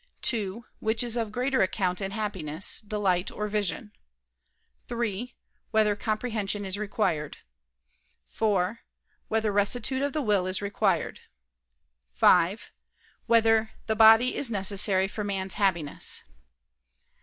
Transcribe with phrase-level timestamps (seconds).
[0.23, 3.91] (2) Which is of greater account in happiness, delight or vision?
[4.87, 5.35] (3)
[5.69, 7.37] Whether comprehension is required?
[8.25, 8.79] (4)
[9.27, 11.19] Whether rectitude of the will is required?
[12.15, 12.71] (5)
[13.27, 16.23] Whether the body is necessary for man's happiness?